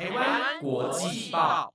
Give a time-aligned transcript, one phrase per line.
[0.00, 1.70] 台湾国际报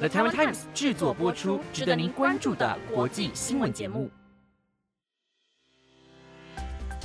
[0.00, 4.10] ，The Taiwan Times 制作播出，值得您关注的国际新闻节目。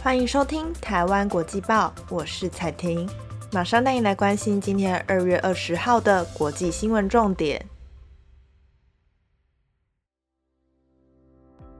[0.01, 3.07] 欢迎收听台湾国际报，我是彩婷，
[3.51, 7.63] 马上带你来关心今天二月二十号的国际新闻重点。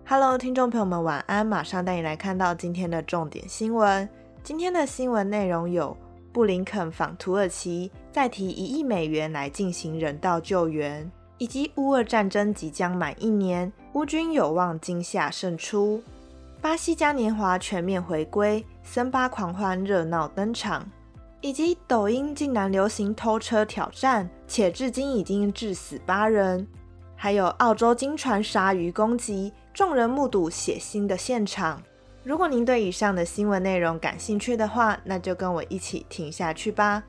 [0.06, 1.44] Hello，听众朋友们，晚安！
[1.44, 4.08] 马上带你来看到今天的重点新闻。
[4.44, 5.98] 今天的新闻内容有：
[6.36, 16.04] 布林肯访土耳其，再提一亿美元来进行人道救援；以及乌俄战争即将满一年，乌军有望今夏胜出。
[16.60, 20.86] 巴西嘉年华全面回归，森巴狂欢热闹登场，
[21.40, 26.68] 以及抖音竟然流行偷车挑战，且至今已经致死八人。
[27.16, 31.82] 还有澳洲金船鲨鱼攻击，众人目睹血腥的现场。
[32.26, 37.04] 如果您对以上的新闻内容感兴趣的话，那就跟我一起听下去吧。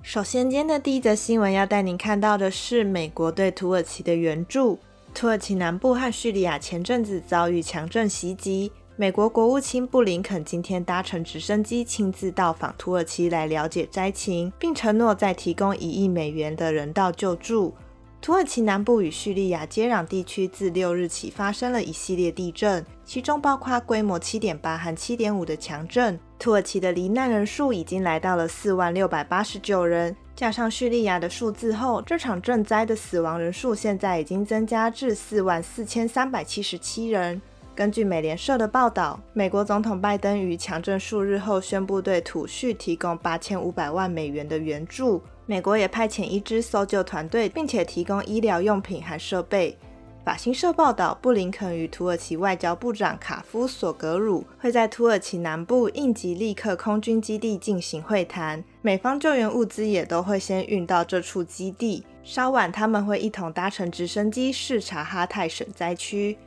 [0.00, 4.78] 首先，今天的第一则新闻要带您看到的是美国对土耳其的援助。
[5.12, 17.74] 土耳其南部和叙利亚前阵子遭遇强震袭击，美国国务卿布林肯今天搭乘直升机亲自到访土耳其来了解灾情，并承诺再提供一亿美元的人道救助。
[18.22, 26.16] 土耳其南部与叙利亚接壤地区自六日起发生了一系列地震，其中包括规模七点八和七点五的强震。
[26.38, 37.42] 土耳其的罹难人数已经来到了四万六百八十九人，加上叙利亚的数字后，这场震灾的死亡人数现在已经增加至四万四千三百七十七人。
[37.74, 45.20] 根据美联社的报道，美国总统拜登于强震数日后宣布对土叙提供八千五百万美元的援助。
[45.46, 49.76] 美国也派遣一支搜救团队，并且提供医疗用品和设备。
[50.24, 62.04] 法新社报道，布林肯与土耳其外交部长卡夫索格鲁会在土耳其南部应急立刻空军基地进行会谈，美方救援物资也都会先运到这处基地。
[62.22, 66.38] 稍晚，他们会一同搭乘直升机视察哈泰省灾区。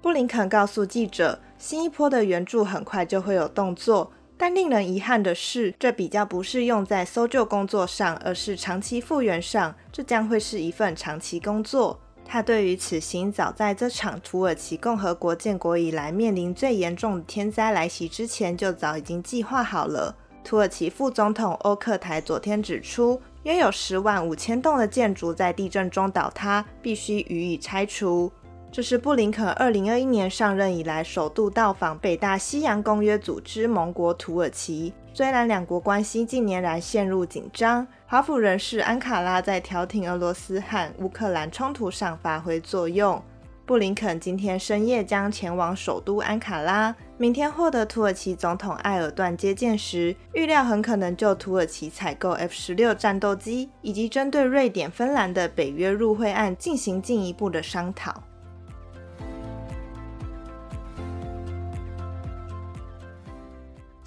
[0.00, 4.10] 布林肯告诉记者，新一波的援助很快就会有动作。
[4.38, 9.74] 但令人遗憾的是，这比较不是用在搜救工作上，而是长期复原上。
[9.90, 11.98] 这将会是一份长期工作。
[12.24, 20.14] 他对于此行，早在这场土耳其共和国建国以来面临最严重的天灾来袭之前，就早已经计划好了。
[20.44, 28.30] 土耳其副总统欧克台昨天指出，约有十万五千栋的建筑在地震中倒塌，必须予以拆除。
[28.70, 34.92] 这是布林肯二零二一年上任以来首度到访北大西洋公约组织盟国土耳其。
[35.12, 43.20] 虽然两国关系近年来陷入紧张，华府人士安卡拉在调停俄罗斯和乌克兰冲突上发挥作用。
[43.66, 58.22] 布林肯今天深夜将前往首都安卡拉，明天获得土耳其总统埃尔段接见时，预料很可能就土耳其采购 F 十六战斗机以及针对瑞典、芬兰的北约入会案进行进一步的商讨。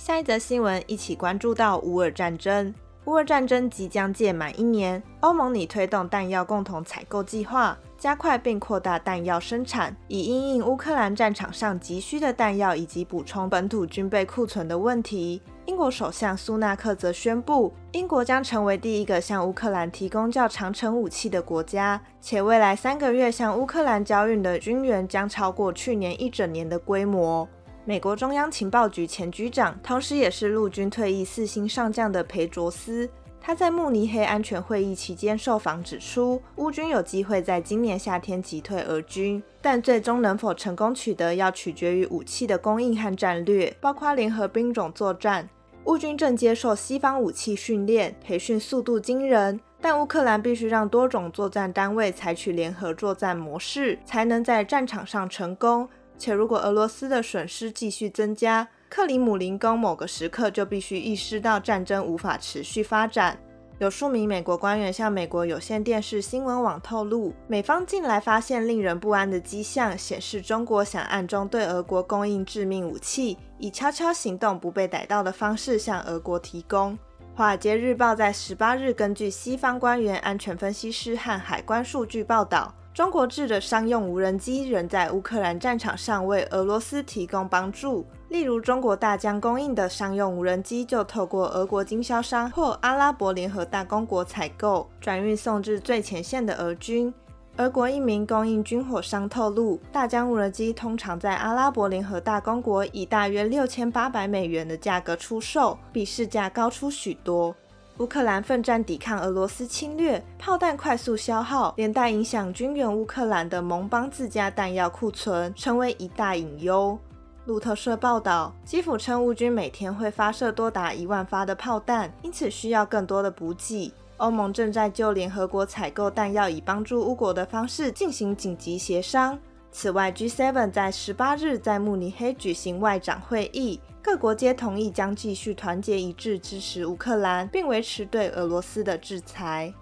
[0.04, 2.74] 下一则新闻，一起关注到乌尔战争。
[3.06, 15.40] 乌尔战争即将届满一年，欧盟拟推动弹药共同采购计划，加快并扩大弹药生产，以应应乌克兰战场上急需的弹药以及补充本土军备库存的问题。
[15.68, 27.48] 英国首相苏纳克则宣布，英国将成为第一个向乌克兰提供较长程武器的国家，且未来三个月向乌克兰交运的军援将超过去年一整年的规模。
[27.84, 33.09] 美国中央情报局前局长，同时也是陆军退役四星上将的裴卓斯，
[33.40, 45.50] 他在慕尼黑安全会议期间受访指出，乌军有机会在今年夏天击退俄军，但最终能否成功取得，要取决于武器的供应和战略，包括联合兵种作战。
[45.86, 55.90] 乌军正接受西方武器训练，培训速度惊人，但乌克兰必须让多种作战单位采取联合作战模式，才能在战场上成功。
[56.22, 63.35] 且如果俄罗斯的损失继续增加，克里姆林宫某个时刻就必须意识到战争无法持续发展。
[63.79, 76.96] 有数名美国官员向美国有线电视新闻网透露，美方近来发现令人不安的迹象，显示中国想暗中对俄国供应致命武器，以悄悄行动、不被逮到的方式向俄国提供。
[77.34, 82.72] 华尔街日报在十八日根据西方官员、安全分析师和海关数据报道。
[82.93, 88.05] 中国制的商用无人机仍在乌克兰战场上为俄罗斯提供帮助。
[88.28, 97.14] 例如，中国大疆供应的商用无人机就透过俄国经销商或阿拉伯联合大公国采购，转运送至最前线的俄军。
[97.58, 107.55] 俄国一名供应军火商透露，大疆无人机通常在阿拉伯联合大公国以大约六千八百美元的价格出售，比市价高出许多。
[107.97, 116.97] 乌克兰奋战抵抗俄罗斯侵略，炮弹快速消耗，连带影响军援乌克兰的盟邦自家弹药库存，成为一大隐忧。
[117.46, 123.94] 路透社报道，基辅称乌军每天会发射多达一万发的炮弹，因此需要更多的补给。
[124.17, 129.37] 欧盟正在就联合国采购弹药以帮助乌国的方式进行紧急协商。
[129.72, 139.73] 此外，G7 在十八日在慕尼黑举行外长会议，各国皆同意将继续团结一致支持乌克兰，并维持对俄罗斯的制裁。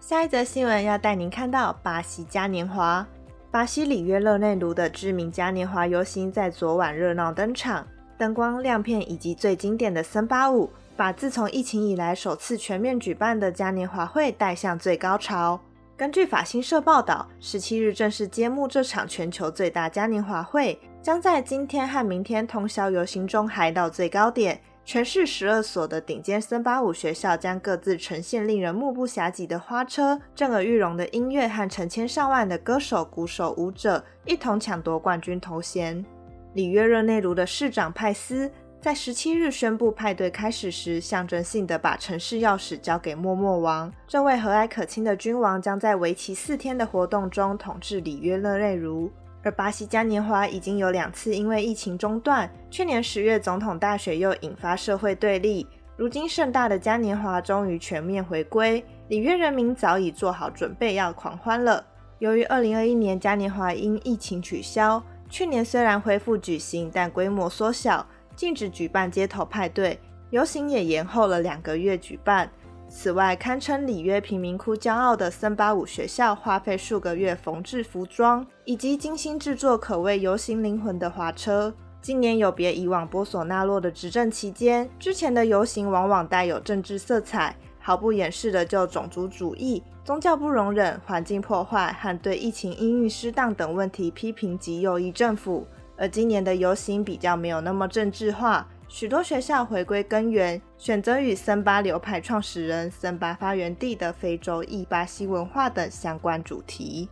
[0.00, 3.06] 下一则新闻要带您看到巴西嘉年华。
[3.50, 7.86] 巴西里约热内卢的知名嘉年华游行在昨晚热闹登场。
[8.16, 15.60] 灯光、亮片以及最经典的森巴舞，把自从疫情以来首次全面举办的嘉年华会带向最高潮。
[15.96, 24.60] 根据法新社报道，十七日正式揭幕这场全球最大嘉年华会，将在今天和明天通宵游行中嗨到最高点。
[24.86, 36.04] 全市十二所的顶尖森巴舞学校将各自呈现令人目不暇接的花车、震耳欲聋的音乐和成千上万的歌手、鼓手、舞者，一同抢夺冠军头衔。
[36.52, 38.50] 里约热内卢的市长派斯
[38.84, 43.90] 在十七日宣布派对开始时，象征性的把城市钥匙交给默默王。
[44.06, 49.10] 这位和蔼可亲的君王将在为期四天的活动中统治里约热内卢。
[49.42, 55.66] 而巴西嘉年华已经有两次因为疫情中断，去年十月总统大选又引发社会对立。
[55.96, 61.82] 如今盛大的嘉年华终于全面回归，里约人民早已做好准备要狂欢了。
[62.18, 65.02] 由于二零二一年嘉年华因疫情取消。
[65.30, 69.98] 去年虽然恢复举行，但规模缩小，禁止举办街头派对，
[70.30, 72.50] 游行也延后了两个月举办。
[72.86, 81.74] 此外，堪称里约贫民窟骄傲的森巴舞学校，花费数个月缝制服装，以及精心制作可谓游行灵魂的滑车。
[82.00, 89.82] 今年有别以往波索纳洛的执政期间，之前的游行往往带有政治色彩，毫不掩饰的就种族主义。
[90.04, 95.66] 宗教不容忍、环境破坏和对疫情应运失当等问题批评极右翼政府，
[95.96, 107.08] 而今年的游行比较没有那么政治化，许多学校回归根源，选择与森巴流派创始人、森巴发源地的非洲裔巴西文化等相关主题。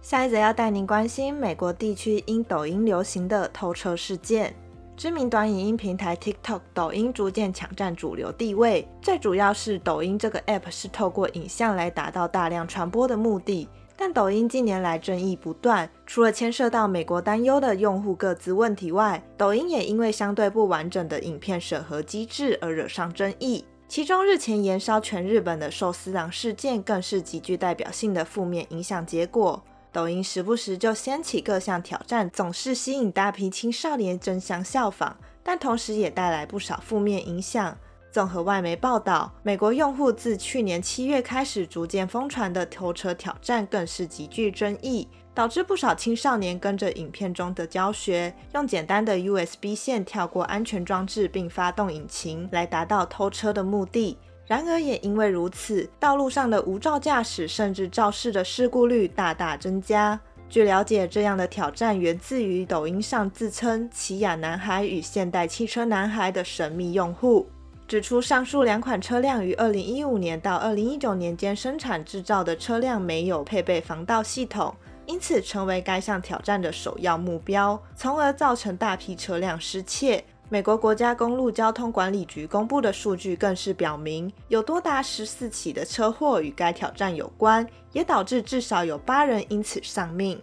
[0.00, 4.54] 下一则要带您关心美国地区因抖音流行的偷车事件。
[4.96, 13.68] 知名短影音平台 TikTok 抖音逐渐抢占主流地位，最主要是抖音这个 App 是透过影像来达到大量传播的目的。
[13.96, 23.64] 但抖音近年来争议不断，除了牵涉到美国担忧的用户各自问题外，抖音也因为相对不完整的影片审核机制而惹上争议。
[23.88, 29.62] 其中日前延烧全日本的寿司郎事件，更是极具代表性的负面影响结果。
[29.94, 37.78] 抖音时不时就掀起各项挑战，总是吸引大批青少年争相效仿，但同时也带来不少负面影响。
[38.10, 54.18] 综合外媒报道，美国用户自去年七月开始逐渐疯传的偷车挑战，更是极具争议，导致不少青少年跟着影片中的教学，用简单的 USB 线跳过安全装置并发动引擎，来达到偷车的目的。
[54.46, 60.20] 然而，也因为如此，道路上的无照驾驶甚至肇事的事故率大大增加。
[60.50, 67.48] 据了解，这样的挑战源自于抖音上自称“奇亚男孩”与“现代汽车男孩”的神秘用户，
[67.88, 74.74] 指出上述两款车辆于2015年到2019年间生产制造的车辆没有配备防盗系统，
[75.06, 80.22] 因此成为该项挑战的首要目标，从而造成大批车辆失窃。
[80.50, 90.40] 美国国家公路交通管理局公布的数据更是表明，有多达十四起的车祸与该挑战有关，也导致至少有八人因此丧命。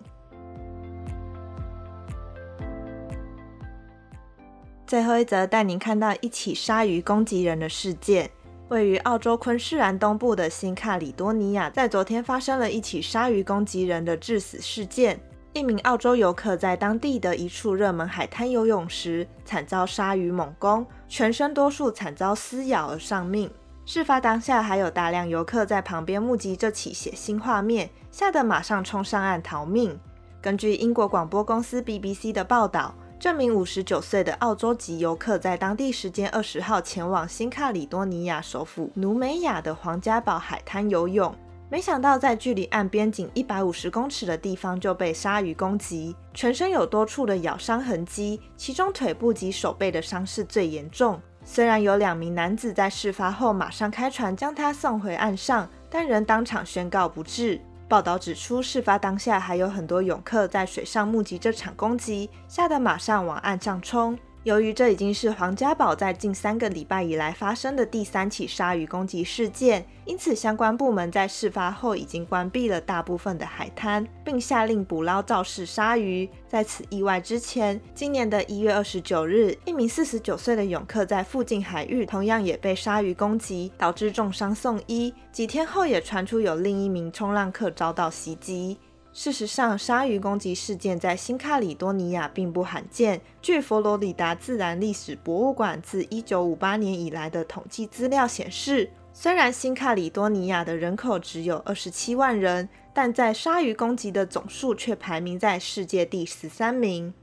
[4.85, 8.29] 最后一则带您看到一起鲨鱼攻击人的事件，
[8.67, 15.17] 位于澳洲昆士兰东部的新卡里多尼亚，在昨天发生了一起鲨鱼攻击人的致死事件。
[15.53, 23.51] 一名澳洲游客在当地的一处热门海滩游泳时，惨遭鲨鱼猛攻，全身多处惨遭撕咬而丧命。
[23.85, 29.99] 事发当下，还有大量游客在旁边目击这起血腥画面，吓得马上冲上岸逃命。
[30.41, 41.35] 根据英国广播公司 BBC 的报道，这名五十九岁的澳洲籍游客在当地时间二十号前往新卡里多尼亚首府努美亚的皇家堡海滩游泳。
[41.71, 51.17] 没想到在距离岸边仅一百五十公尺的地方就被鲨鱼攻击，全身有多处的咬伤痕迹，其中腿部及手背的伤势最严重。
[51.45, 57.61] 虽然有两名男子在事发后马上开船将他送回岸上，但仍当场宣告不治。
[57.87, 64.19] 报道指出，事发当下还有很多泳客在水上目击这场攻击，吓得马上往岸上冲。
[64.43, 76.27] 由于这已经是皇家堡在近三个礼拜以来发生的第三起鲨鱼攻击事件，因此相关部门在事发后已经关闭了大部分的海滩，并下令捕捞肇事鲨鱼。
[76.47, 85.13] 在此意外之前，今年的一月二十九日，一名四十九岁的泳客在附近海域同样也被鲨鱼攻击，导致重伤送医。
[85.31, 88.79] 几天后，也传出有另一名冲浪客遭到袭击。
[89.13, 93.19] 事实上，鲨鱼攻击事件在新卡里多尼亚并不罕见。
[93.41, 107.13] 据佛罗里达自然历史博物馆自1958年以来的统计资料显示，虽然新卡里多尼亚的人口只有27万人，但在鲨鱼攻击的总数却排名在世界第十三名。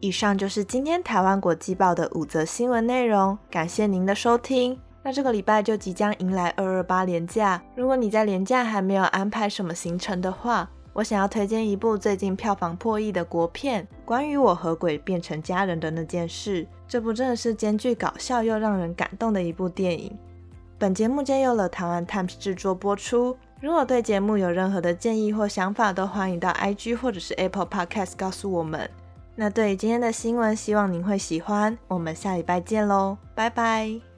[0.00, 4.80] 以上就是今天台湾国际报的五则新闻内容，感谢您的收听。
[5.02, 16.66] 那这个礼拜就即将迎来二二八连假，如果你在连假还没有安排什么行程的话，我想要推荐一部最近票房破亿的国片，关于我和鬼变成家人的那件事。
[16.86, 20.16] 这部真的是兼具搞笑又让人感动的一部电影。
[20.78, 23.36] 本节目皆由了台湾 Times 制作播出。
[23.60, 28.90] 如果对节目有任何的建议或想法，都欢迎到 IG 或者是 Apple Podcast 告诉我们。
[29.36, 31.78] 那对于今天的新闻，希望您会喜欢。
[31.86, 34.09] 我们下礼拜见喽，拜拜。